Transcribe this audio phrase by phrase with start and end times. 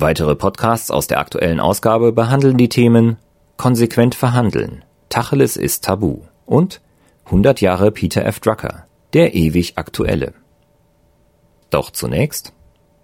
[0.00, 3.18] Weitere Podcasts aus der aktuellen Ausgabe behandeln die Themen
[3.58, 6.80] Konsequent verhandeln, Tacheles ist Tabu und
[7.26, 8.40] 100 Jahre Peter F.
[8.40, 10.32] Drucker, der ewig aktuelle.
[11.68, 12.54] Doch zunächst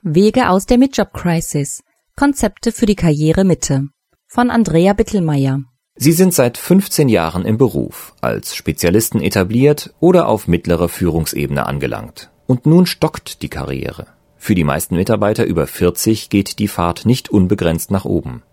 [0.01, 1.82] Wege aus der Midjob Crisis.
[2.16, 3.88] Konzepte für die Karriere Mitte
[4.26, 5.65] von Andrea Bittelmeier.
[5.96, 12.30] Sie sind seit 15 Jahren im Beruf, als Spezialisten etabliert oder auf mittlerer Führungsebene angelangt.
[12.46, 14.15] Und nun stockt die Karriere.
[14.47, 18.45] Für die meisten Mitarbeiter über 40 geht die Fahrt nicht unbegrenzt nach oben.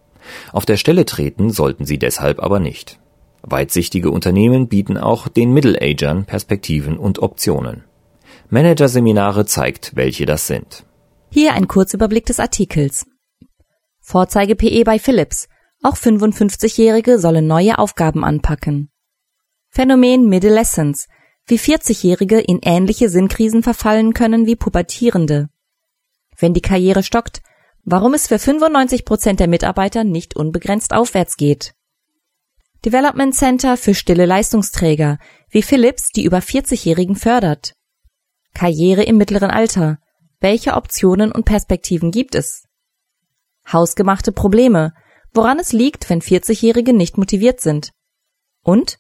[0.52, 3.00] Auf der Stelle treten sollten sie deshalb aber nicht.
[3.44, 7.84] Weitsichtige Unternehmen bieten auch den Middle-Agern Perspektiven und Optionen.
[8.50, 10.84] Managerseminare zeigt, welche das sind.
[11.30, 13.06] Hier ein Kurzüberblick des Artikels.
[14.00, 15.48] Vorzeige PE bei Philips.
[15.84, 18.90] Auch 55-Jährige sollen neue Aufgaben anpacken.
[19.70, 21.08] Phänomen Middlescence.
[21.46, 25.50] Wie 40-Jährige in ähnliche Sinnkrisen verfallen können wie Pubertierende
[26.44, 27.42] wenn die Karriere stockt,
[27.86, 31.74] warum es für 95 Prozent der Mitarbeiter nicht unbegrenzt aufwärts geht.
[32.86, 37.76] Development Center für stille Leistungsträger, wie Philips die über 40-Jährigen fördert.
[38.54, 40.00] Karriere im mittleren Alter.
[40.42, 42.66] Welche Optionen und Perspektiven gibt es?
[43.72, 44.94] Hausgemachte Probleme,
[45.34, 47.92] woran es liegt, wenn 40-Jährige nicht motiviert sind.
[48.64, 49.00] Und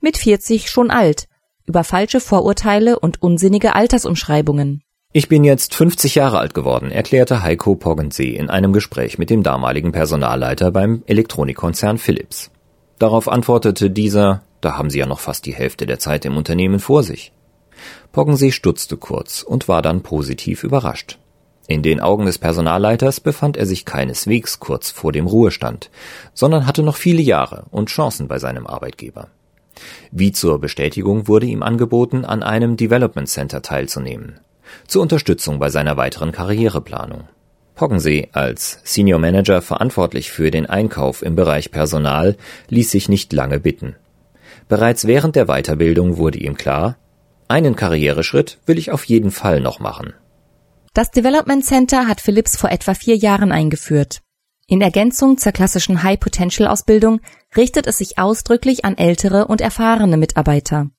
[0.00, 1.28] mit 40 schon alt,
[1.64, 4.82] über falsche Vorurteile und unsinnige Altersumschreibungen.
[5.14, 9.42] Ich bin jetzt 50 Jahre alt geworden, erklärte Heiko Poggensee in einem Gespräch mit dem
[9.42, 12.50] damaligen Personalleiter beim Elektronikkonzern Philips.
[12.98, 16.80] Darauf antwortete dieser, da haben Sie ja noch fast die Hälfte der Zeit im Unternehmen
[16.80, 17.30] vor sich.
[18.12, 21.18] Poggensee stutzte kurz und war dann positiv überrascht.
[21.66, 25.90] In den Augen des Personalleiters befand er sich keineswegs kurz vor dem Ruhestand,
[26.32, 29.28] sondern hatte noch viele Jahre und Chancen bei seinem Arbeitgeber.
[30.10, 34.40] Wie zur Bestätigung wurde ihm angeboten, an einem Development Center teilzunehmen
[34.86, 37.28] zur Unterstützung bei seiner weiteren Karriereplanung.
[37.74, 42.36] Poggensee als Senior Manager verantwortlich für den Einkauf im Bereich Personal
[42.68, 43.96] ließ sich nicht lange bitten.
[44.68, 46.96] Bereits während der Weiterbildung wurde ihm klar,
[47.48, 50.14] einen Karriereschritt will ich auf jeden Fall noch machen.
[50.94, 54.20] Das Development Center hat Philips vor etwa vier Jahren eingeführt.
[54.66, 57.20] In Ergänzung zur klassischen High Potential Ausbildung
[57.56, 60.90] richtet es sich ausdrücklich an ältere und erfahrene Mitarbeiter.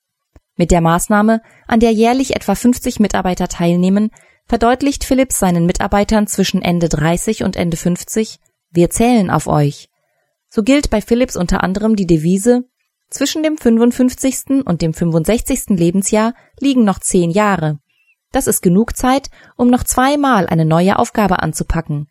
[0.56, 4.12] Mit der Maßnahme, an der jährlich etwa 50 Mitarbeiter teilnehmen,
[4.46, 8.40] verdeutlicht Philips seinen Mitarbeitern zwischen Ende 30 und Ende 50,
[8.72, 9.90] wir zählen auf euch.
[10.50, 12.66] So gilt bei Philips unter anderem die Devise,
[13.10, 14.66] zwischen dem 55.
[14.66, 15.70] und dem 65.
[15.70, 17.80] Lebensjahr liegen noch zehn Jahre.
[18.32, 22.10] Das ist genug Zeit, um noch zweimal eine neue Aufgabe anzupacken.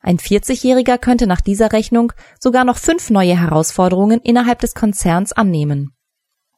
[0.00, 5.93] Ein 40-Jähriger könnte nach dieser Rechnung sogar noch fünf neue Herausforderungen innerhalb des Konzerns annehmen.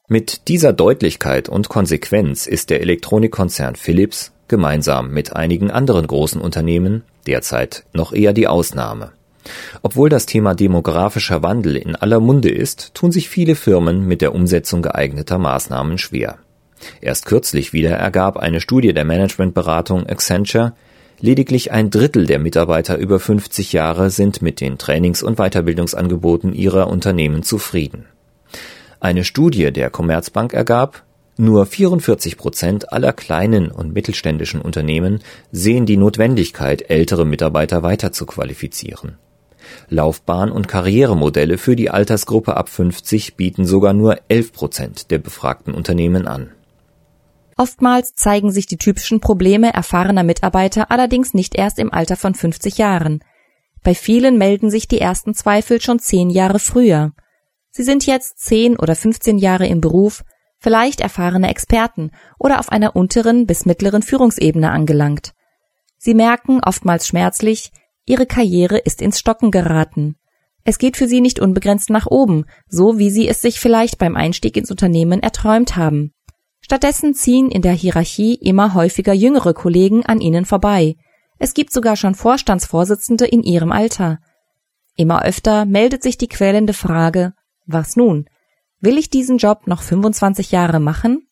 [0.09, 7.03] Mit dieser Deutlichkeit und Konsequenz ist der Elektronikkonzern Philips gemeinsam mit einigen anderen großen Unternehmen
[7.25, 9.11] derzeit noch eher die Ausnahme.
[9.81, 14.33] Obwohl das Thema demografischer Wandel in aller Munde ist, tun sich viele Firmen mit der
[14.33, 16.37] Umsetzung geeigneter Maßnahmen schwer.
[17.01, 20.71] Erst kürzlich wieder ergab eine Studie der Managementberatung Accenture,
[21.19, 26.87] lediglich ein Drittel der Mitarbeiter über 50 Jahre sind mit den Trainings- und Weiterbildungsangeboten ihrer
[26.87, 28.05] Unternehmen zufrieden.
[28.99, 31.03] Eine Studie der Commerzbank ergab,
[31.37, 35.19] nur 44 Prozent aller kleinen und mittelständischen Unternehmen
[35.51, 39.17] sehen die Notwendigkeit, ältere Mitarbeiter weiter zu qualifizieren.
[39.89, 45.75] Laufbahn- und Karrieremodelle für die Altersgruppe ab 50 bieten sogar nur 11 Prozent der befragten
[45.75, 46.51] Unternehmen an.
[47.55, 52.77] Oftmals zeigen sich die typischen Probleme erfahrener Mitarbeiter allerdings nicht erst im Alter von 50
[52.77, 53.23] Jahren.
[53.83, 57.13] Bei vielen melden sich die ersten Zweifel schon zehn Jahre früher.
[57.77, 60.23] Sie sind jetzt 10 oder 15 Jahre im Beruf,
[60.57, 62.09] vielleicht erfahrene Experten
[62.39, 65.33] oder auf einer unteren bis mittleren Führungsebene angelangt.
[65.99, 67.71] Sie merken oftmals schmerzlich,
[68.07, 70.15] ihre Karriere ist ins Stocken geraten.
[70.63, 74.15] Es geht für sie nicht unbegrenzt nach oben, so wie sie es sich vielleicht beim
[74.15, 76.13] Einstieg ins Unternehmen erträumt haben.
[76.61, 80.95] Stattdessen ziehen in der Hierarchie immer häufiger jüngere Kollegen an ihnen vorbei.
[81.37, 84.17] Es gibt sogar schon Vorstandsvorsitzende in ihrem Alter.
[84.95, 87.33] Immer öfter meldet sich die quälende Frage,
[87.67, 88.29] was nun?
[88.79, 91.27] Will ich diesen Job noch 25 Jahre machen?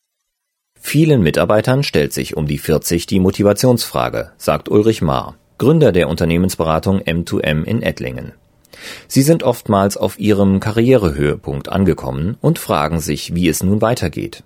[0.80, 7.00] Vielen Mitarbeitern stellt sich um die 40 die Motivationsfrage, sagt Ulrich Maar, Gründer der Unternehmensberatung
[7.02, 8.34] M2M in Ettlingen.
[9.08, 14.44] Sie sind oftmals auf ihrem Karrierehöhepunkt angekommen und fragen sich, wie es nun weitergeht.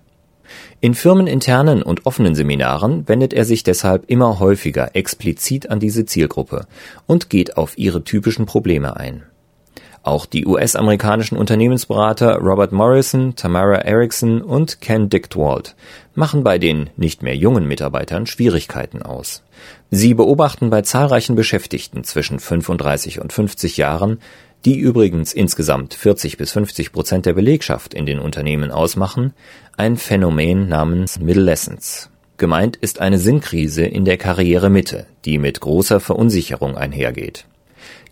[0.80, 6.66] In firmeninternen und offenen Seminaren wendet er sich deshalb immer häufiger explizit an diese Zielgruppe
[7.06, 9.24] und geht auf ihre typischen Probleme ein.
[10.02, 15.76] Auch die US-amerikanischen Unternehmensberater Robert Morrison, Tamara Erickson und Ken Dictwald
[16.14, 19.42] machen bei den nicht mehr jungen Mitarbeitern Schwierigkeiten aus.
[19.90, 24.20] Sie beobachten bei zahlreichen Beschäftigten zwischen 35 und 50 Jahren,
[24.64, 29.34] die übrigens insgesamt 40 bis 50 Prozent der Belegschaft in den Unternehmen ausmachen,
[29.76, 32.10] ein Phänomen namens Middlescence.
[32.38, 37.44] Gemeint ist eine Sinnkrise in der Karrieremitte, die mit großer Verunsicherung einhergeht.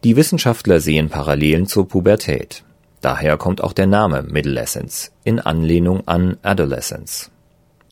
[0.05, 2.65] Die Wissenschaftler sehen Parallelen zur Pubertät.
[3.01, 7.31] Daher kommt auch der Name Middlescence in Anlehnung an Adolescence.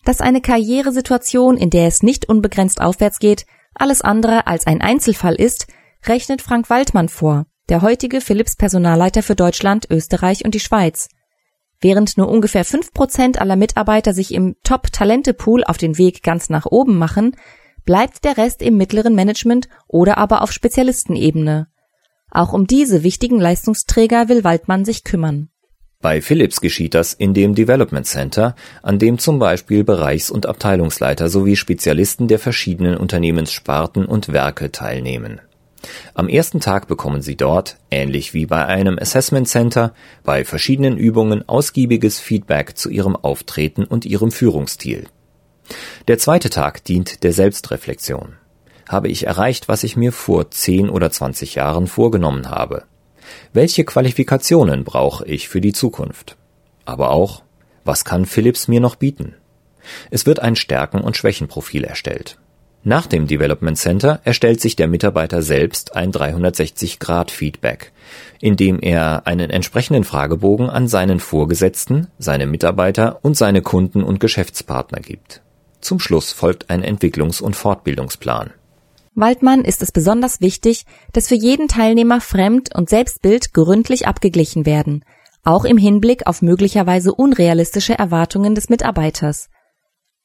[0.04, 3.44] Dass eine Karrieresituation, in der es nicht unbegrenzt aufwärts geht,
[3.74, 5.66] alles andere als ein Einzelfall ist,
[6.04, 11.08] rechnet Frank Waldmann vor, der heutige Philips Personalleiter für Deutschland, Österreich und die Schweiz.
[11.80, 16.66] Während nur ungefähr fünf Prozent aller Mitarbeiter sich im Top-Talente-Pool auf den Weg ganz nach
[16.66, 17.36] oben machen,
[17.84, 21.66] bleibt der Rest im mittleren Management oder aber auf Spezialistenebene.
[22.30, 25.48] Auch um diese wichtigen Leistungsträger will Waldmann sich kümmern.
[26.00, 31.28] Bei Philips geschieht das in dem Development Center, an dem zum Beispiel Bereichs- und Abteilungsleiter
[31.28, 35.40] sowie Spezialisten der verschiedenen Unternehmenssparten und Werke teilnehmen.
[36.14, 39.94] Am ersten Tag bekommen Sie dort, ähnlich wie bei einem Assessment Center,
[40.24, 45.06] bei verschiedenen Übungen ausgiebiges Feedback zu Ihrem Auftreten und Ihrem Führungsstil.
[46.08, 48.34] Der zweite Tag dient der Selbstreflexion.
[48.88, 52.84] Habe ich erreicht, was ich mir vor 10 oder 20 Jahren vorgenommen habe?
[53.52, 56.36] Welche Qualifikationen brauche ich für die Zukunft?
[56.84, 57.42] Aber auch,
[57.84, 59.34] was kann Philips mir noch bieten?
[60.10, 62.38] Es wird ein Stärken- und Schwächenprofil erstellt.
[62.84, 67.90] Nach dem Development Center erstellt sich der Mitarbeiter selbst ein 360-Grad-Feedback,
[68.40, 75.00] indem er einen entsprechenden Fragebogen an seinen Vorgesetzten, seine Mitarbeiter und seine Kunden und Geschäftspartner
[75.00, 75.42] gibt.
[75.80, 78.52] Zum Schluss folgt ein Entwicklungs- und Fortbildungsplan.
[79.16, 85.04] Waldmann ist es besonders wichtig, dass für jeden Teilnehmer Fremd- und Selbstbild gründlich abgeglichen werden,
[85.42, 89.48] auch im Hinblick auf möglicherweise unrealistische Erwartungen des Mitarbeiters.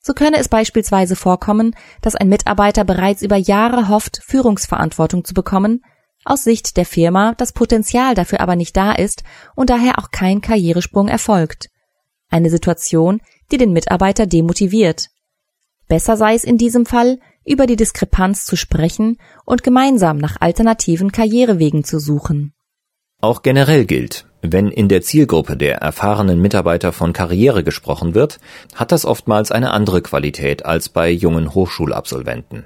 [0.02, 5.84] So könne es beispielsweise vorkommen, dass ein Mitarbeiter bereits über Jahre hofft, Führungsverantwortung zu bekommen,
[6.26, 9.24] aus Sicht der Firma das Potenzial dafür aber nicht da ist
[9.56, 11.70] und daher auch kein Karrieresprung erfolgt.
[12.30, 13.22] Eine Situation,
[13.52, 15.08] die den Mitarbeiter demotiviert.
[15.88, 21.12] Besser sei es in diesem Fall, über die Diskrepanz zu sprechen und gemeinsam nach alternativen
[21.12, 22.54] Karrierewegen zu suchen.
[23.22, 28.40] Auch generell gilt, wenn in der Zielgruppe der erfahrenen Mitarbeiter von Karriere gesprochen wird,
[28.74, 32.66] hat das oftmals eine andere Qualität als bei jungen Hochschulabsolventen.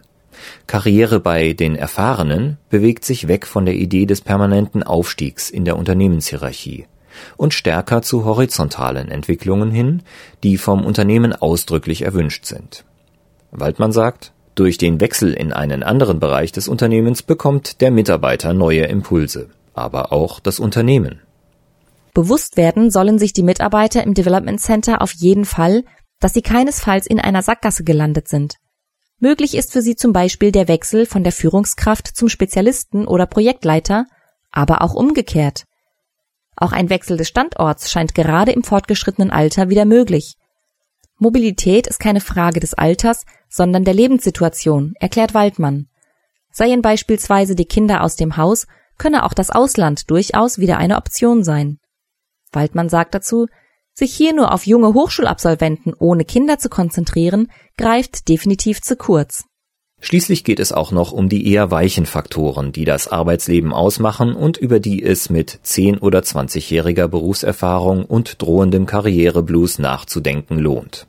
[0.68, 5.78] Karriere bei den Erfahrenen bewegt sich weg von der Idee des permanenten Aufstiegs in der
[5.78, 6.88] Unternehmenshierarchie
[7.38, 10.04] und stärker zu horizontalen Entwicklungen hin,
[10.44, 12.86] die vom Unternehmen ausdrücklich erwünscht sind.
[13.52, 18.86] Waldmann sagt, durch den Wechsel in einen anderen Bereich des Unternehmens bekommt der Mitarbeiter neue
[18.86, 21.22] Impulse, aber auch das Unternehmen.
[22.14, 25.84] Bewusst werden sollen sich die Mitarbeiter im Development Center auf jeden Fall,
[26.20, 28.56] dass sie keinesfalls in einer Sackgasse gelandet sind.
[29.20, 34.06] Möglich ist für sie zum Beispiel der Wechsel von der Führungskraft zum Spezialisten oder Projektleiter,
[34.52, 35.66] aber auch umgekehrt.
[36.56, 40.36] Auch ein Wechsel des Standorts scheint gerade im fortgeschrittenen Alter wieder möglich.
[41.18, 45.88] Mobilität ist keine Frage des Alters, sondern der Lebenssituation, erklärt Waldmann.
[46.52, 48.68] Seien beispielsweise die Kinder aus dem Haus,
[48.98, 51.80] könne auch das Ausland durchaus wieder eine Option sein.
[52.52, 53.48] Waldmann sagt dazu,
[53.94, 59.46] sich hier nur auf junge Hochschulabsolventen ohne Kinder zu konzentrieren, greift definitiv zu kurz.
[60.06, 64.56] Schließlich geht es auch noch um die eher weichen Faktoren, die das Arbeitsleben ausmachen und
[64.56, 71.08] über die es mit 10 oder 20-jähriger Berufserfahrung und drohendem Karriereblues nachzudenken lohnt.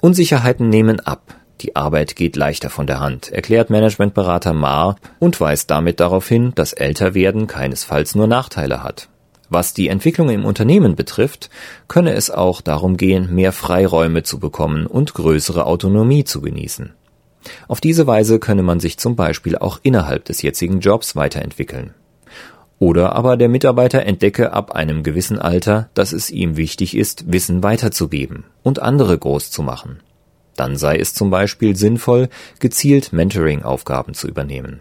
[0.00, 5.70] Unsicherheiten nehmen ab, die Arbeit geht leichter von der Hand, erklärt Managementberater Maar und weist
[5.70, 9.10] damit darauf hin, dass Älterwerden keinesfalls nur Nachteile hat.
[9.48, 11.50] Was die Entwicklung im Unternehmen betrifft,
[11.86, 16.94] könne es auch darum gehen, mehr Freiräume zu bekommen und größere Autonomie zu genießen.
[17.68, 21.94] Auf diese Weise könne man sich zum Beispiel auch innerhalb des jetzigen Jobs weiterentwickeln.
[22.78, 27.62] Oder aber der Mitarbeiter entdecke ab einem gewissen Alter, dass es ihm wichtig ist, Wissen
[27.62, 30.00] weiterzugeben und andere groß zu machen.
[30.56, 34.80] Dann sei es zum Beispiel sinnvoll, gezielt Mentoring-Aufgaben zu übernehmen.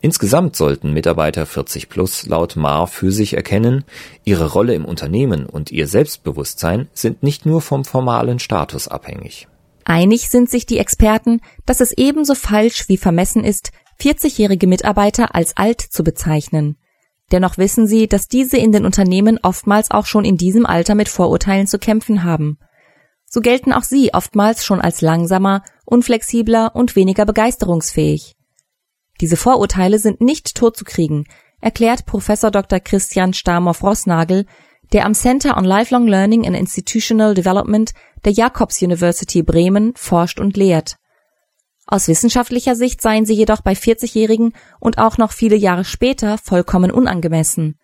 [0.00, 3.84] Insgesamt sollten Mitarbeiter 40 plus laut Mar für sich erkennen,
[4.24, 9.46] ihre Rolle im Unternehmen und ihr Selbstbewusstsein sind nicht nur vom formalen Status abhängig.
[9.84, 15.56] Einig sind sich die Experten, dass es ebenso falsch wie vermessen ist, 40-jährige Mitarbeiter als
[15.56, 16.76] alt zu bezeichnen.
[17.32, 21.08] Dennoch wissen sie, dass diese in den Unternehmen oftmals auch schon in diesem Alter mit
[21.08, 22.58] Vorurteilen zu kämpfen haben.
[23.26, 28.34] So gelten auch sie oftmals schon als langsamer, unflexibler und weniger begeisterungsfähig.
[29.20, 31.26] Diese Vorurteile sind nicht totzukriegen,
[31.60, 32.80] erklärt Professor Dr.
[32.80, 34.46] Christian Stamow-Rossnagel,
[34.92, 37.92] der am Center on Lifelong Learning and Institutional Development
[38.24, 40.96] der Jacobs University Bremen forscht und lehrt.
[41.86, 46.90] Aus wissenschaftlicher Sicht seien sie jedoch bei 40-Jährigen und auch noch viele Jahre später vollkommen
[46.90, 47.78] unangemessen.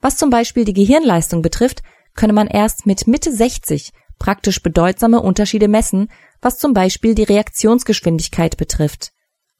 [0.00, 1.82] Was zum Beispiel die Gehirnleistung betrifft,
[2.14, 8.56] könne man erst mit Mitte 60 praktisch bedeutsame Unterschiede messen, was zum Beispiel die Reaktionsgeschwindigkeit
[8.56, 9.12] betrifft.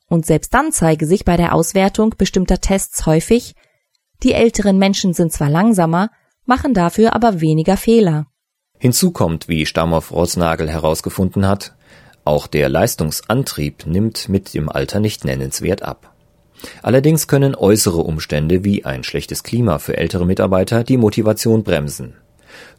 [0.08, 3.54] Und selbst dann zeige sich bei der Auswertung bestimmter Tests häufig,
[4.22, 6.10] die älteren Menschen sind zwar langsamer,
[6.48, 8.26] machen dafür aber weniger Fehler.
[8.78, 11.74] Hinzu kommt, wie Stamhoff-Rosnagel herausgefunden hat,
[12.24, 16.14] auch der Leistungsantrieb nimmt mit dem Alter nicht nennenswert ab.
[16.82, 22.14] Allerdings können äußere Umstände wie ein schlechtes Klima für ältere Mitarbeiter die Motivation bremsen.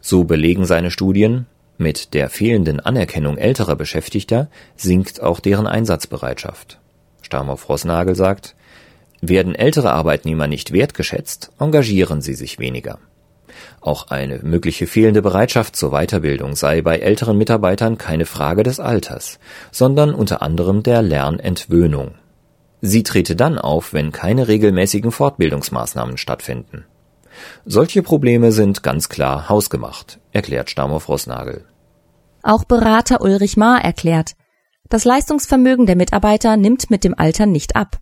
[0.00, 1.46] So belegen seine Studien,
[1.78, 6.78] mit der fehlenden Anerkennung älterer Beschäftigter sinkt auch deren Einsatzbereitschaft.
[7.22, 8.54] Stamow-Rossnagel sagt,
[9.22, 12.98] werden ältere Arbeitnehmer nicht wertgeschätzt, engagieren sie sich weniger.
[13.80, 19.38] Auch eine mögliche fehlende Bereitschaft zur Weiterbildung sei bei älteren Mitarbeitern keine Frage des Alters,
[19.70, 22.14] sondern unter anderem der Lernentwöhnung.
[22.80, 26.84] Sie trete dann auf, wenn keine regelmäßigen Fortbildungsmaßnahmen stattfinden.
[27.64, 31.64] Solche Probleme sind ganz klar hausgemacht, erklärt Stamow-Rossnagel.
[32.42, 34.32] Auch Berater Ulrich Maar erklärt,
[34.88, 37.98] das Leistungsvermögen der Mitarbeiter nimmt mit dem Alter nicht ab.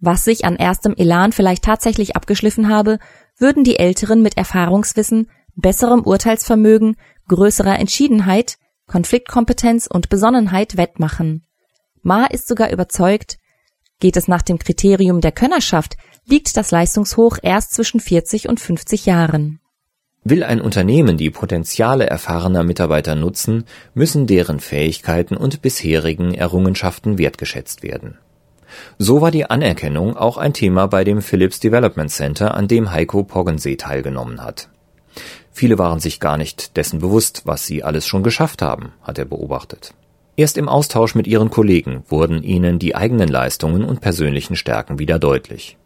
[0.00, 2.98] Was sich an erstem Elan vielleicht tatsächlich abgeschliffen habe,
[3.42, 6.96] würden die Älteren mit Erfahrungswissen, besserem Urteilsvermögen,
[7.28, 8.56] größerer Entschiedenheit,
[8.86, 11.44] Konfliktkompetenz und Besonnenheit wettmachen.
[12.02, 13.36] Ma ist sogar überzeugt,
[14.00, 19.06] geht es nach dem Kriterium der Könnerschaft, liegt das Leistungshoch erst zwischen 40 und 50
[19.06, 19.60] Jahren.
[20.24, 27.82] Will ein Unternehmen die Potenziale erfahrener Mitarbeiter nutzen, müssen deren Fähigkeiten und bisherigen Errungenschaften wertgeschätzt
[27.82, 28.18] werden.
[28.98, 33.22] So war die Anerkennung auch ein Thema bei dem Philips Development Center, an dem Heiko
[33.24, 34.68] Poggensee teilgenommen hat.
[35.52, 39.26] Viele waren sich gar nicht dessen bewusst, was sie alles schon geschafft haben, hat er
[39.26, 39.94] beobachtet.
[40.34, 45.18] Erst im Austausch mit ihren Kollegen wurden ihnen die eigenen Leistungen und persönlichen Stärken wieder
[45.18, 45.76] deutlich.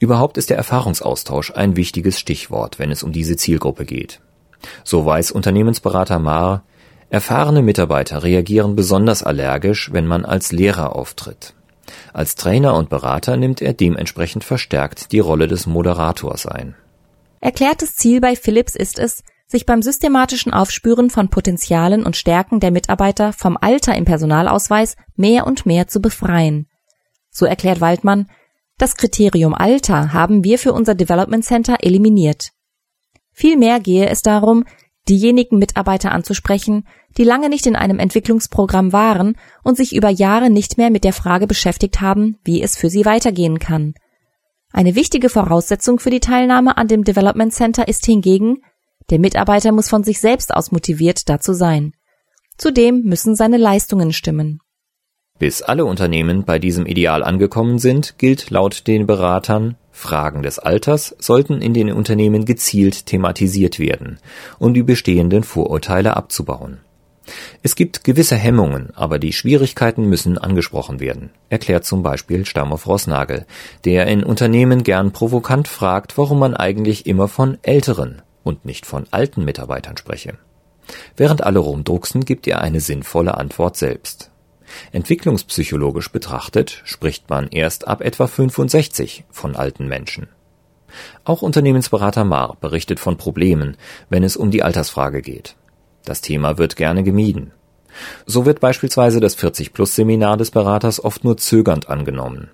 [0.00, 4.20] Überhaupt ist der Erfahrungsaustausch ein wichtiges Stichwort, wenn es um diese Zielgruppe geht.
[4.82, 6.64] So weiß Unternehmensberater Maar,
[7.10, 11.54] erfahrene Mitarbeiter reagieren besonders allergisch, wenn man als Lehrer auftritt.
[12.12, 16.74] Als Trainer und Berater nimmt er dementsprechend verstärkt die Rolle des Moderators ein.
[17.40, 22.70] Erklärtes Ziel bei Philips ist es, sich beim systematischen Aufspüren von Potenzialen und Stärken der
[22.70, 26.68] Mitarbeiter vom Alter im Personalausweis mehr und mehr zu befreien.
[27.30, 28.30] So erklärt Waldmann,
[28.78, 32.50] das Kriterium Alter haben wir für unser Development Center eliminiert.
[33.32, 34.64] Vielmehr gehe es darum,
[35.08, 40.78] diejenigen Mitarbeiter anzusprechen, die lange nicht in einem Entwicklungsprogramm waren und sich über Jahre nicht
[40.78, 43.94] mehr mit der Frage beschäftigt haben, wie es für sie weitergehen kann.
[44.72, 48.58] Eine wichtige Voraussetzung für die Teilnahme an dem Development Center ist hingegen,
[49.10, 51.92] der Mitarbeiter muss von sich selbst aus motiviert dazu sein.
[52.56, 54.60] Zudem müssen seine Leistungen stimmen.
[55.40, 61.14] Bis alle Unternehmen bei diesem Ideal angekommen sind, gilt laut den Beratern, Fragen des Alters
[61.18, 64.18] sollten in den Unternehmen gezielt thematisiert werden,
[64.58, 66.78] um die bestehenden Vorurteile abzubauen.
[67.62, 73.46] Es gibt gewisse Hemmungen, aber die Schwierigkeiten müssen angesprochen werden, erklärt zum Beispiel Stammow Rossnagel,
[73.84, 79.06] der in Unternehmen gern provokant fragt, warum man eigentlich immer von älteren und nicht von
[79.10, 80.38] alten Mitarbeitern spreche.
[81.16, 84.30] Während alle rumdrucksen, gibt er eine sinnvolle Antwort selbst.
[84.92, 90.28] Entwicklungspsychologisch betrachtet spricht man erst ab etwa 65 von alten Menschen.
[91.24, 93.76] Auch Unternehmensberater Maar berichtet von Problemen,
[94.08, 95.56] wenn es um die Altersfrage geht.
[96.04, 97.52] Das Thema wird gerne gemieden.
[98.26, 102.50] So wird beispielsweise das 40-Plus-Seminar des Beraters oft nur zögernd angenommen.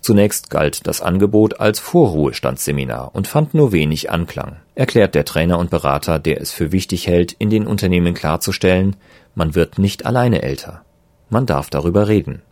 [0.00, 5.70] Zunächst galt das Angebot als Vorruhestandsseminar und fand nur wenig Anklang, erklärt der Trainer und
[5.70, 8.96] Berater, der es für wichtig hält, in den Unternehmen klarzustellen,
[9.34, 10.85] man wird nicht alleine älter.
[11.28, 12.42] Man darf darüber reden.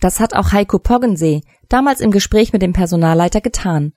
[0.00, 3.92] Das hat auch Heiko Poggensee damals im Gespräch mit dem Personalleiter getan.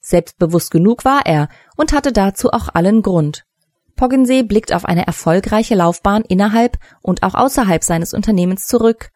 [0.00, 3.44] Selbstbewusst genug war er und hatte dazu auch allen Grund.
[3.94, 9.10] Poggensee blickt auf eine erfolgreiche Laufbahn innerhalb und auch außerhalb seines Unternehmens zurück.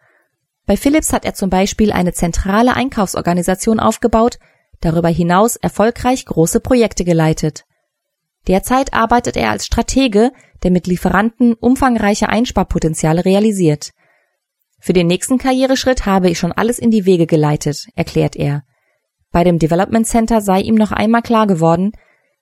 [0.67, 4.39] Bei Philips hat er zum Beispiel eine zentrale Einkaufsorganisation aufgebaut,
[4.81, 7.65] darüber hinaus erfolgreich große Projekte geleitet.
[8.47, 10.31] Derzeit arbeitet er als Stratege,
[10.63, 13.91] der mit Lieferanten umfangreiche Einsparpotenziale realisiert.
[14.79, 18.63] Für den nächsten Karriereschritt habe ich schon alles in die Wege geleitet, erklärt er.
[19.33, 21.93] Bei dem Development Center sei ihm noch einmal klar geworden,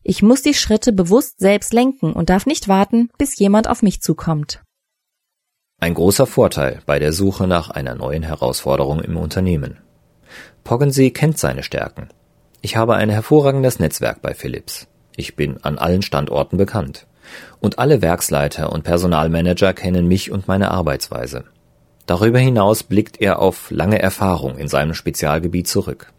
[0.07, 4.03] ich muss die Schritte bewusst selbst lenken und darf nicht warten, bis jemand auf mich
[4.03, 4.63] zukommt.
[5.81, 9.79] Ein großer Vorteil bei der Suche nach einer neuen Herausforderung im Unternehmen.
[10.63, 12.09] Poggensee kennt seine Stärken.
[12.61, 14.89] Ich habe ein hervorragendes Netzwerk bei Philips.
[15.17, 17.07] Ich bin an allen Standorten bekannt.
[17.61, 21.45] Und alle Werksleiter und Personalmanager kennen mich und meine Arbeitsweise.
[22.07, 26.13] Darüber hinaus blickt er auf lange Erfahrung in seinem Spezialgebiet zurück.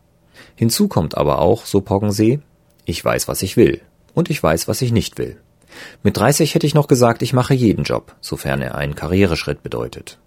[0.56, 2.40] Hinzu kommt aber auch, so Poggensee,
[2.86, 3.82] ich weiß, was ich will.
[4.16, 5.38] Und ich weiß, was ich nicht will.
[6.02, 10.18] Mit 30 hätte ich noch gesagt, ich mache jeden Job, sofern er einen Karriereschritt bedeutet.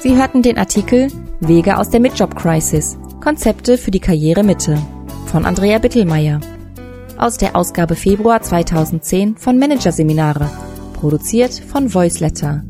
[0.00, 1.08] Sie hörten den Artikel
[1.40, 2.96] Wege aus der Midjob Crisis.
[3.20, 4.78] Konzepte für die Karrieremitte
[5.26, 6.40] von Andrea Bittelmeier
[7.18, 10.50] aus der Ausgabe Februar 2010 von Managerseminare,
[10.94, 12.62] produziert von Voiceletter.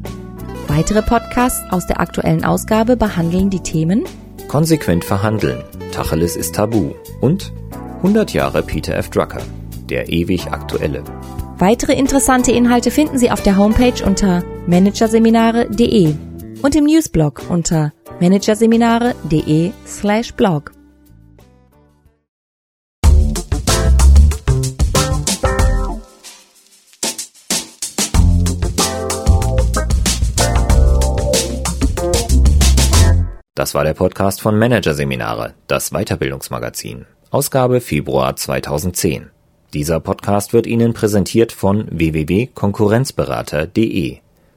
[0.68, 4.04] Weitere Podcasts aus der aktuellen Ausgabe behandeln die Themen
[4.48, 7.52] Konsequent verhandeln, Tacheles ist tabu und
[7.98, 9.10] 100 Jahre Peter F.
[9.10, 9.42] Drucker,
[9.90, 11.02] der ewig aktuelle.
[11.58, 16.14] Weitere interessante Inhalte finden Sie auf der Homepage unter managerseminare.de
[16.62, 20.76] und im Newsblog unter managerseminare.de slash blog.
[33.56, 37.06] Das war der Podcast von Managerseminare, das Weiterbildungsmagazin.
[37.30, 39.30] Ausgabe Februar 2010.
[39.72, 44.18] Dieser Podcast wird Ihnen präsentiert von www.konkurrenzberater.de.